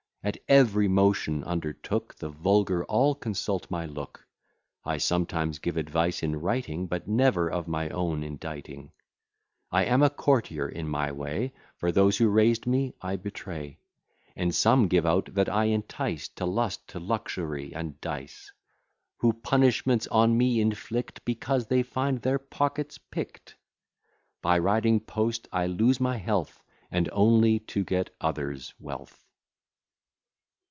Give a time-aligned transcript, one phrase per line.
[0.23, 4.27] At every motion undertook, The vulgar all consult my look.
[4.85, 8.91] I sometimes give advice in writing, But never of my own inditing.
[9.71, 13.79] I am a courtier in my way; For those who raised me, I betray;
[14.35, 18.51] And some give out that I entice To lust, to luxury, and dice.
[19.21, 23.55] Who punishments on me inflict, Because they find their pockets pickt.
[24.43, 26.61] By riding post, I lose my health,
[26.91, 29.17] And only to get others wealth.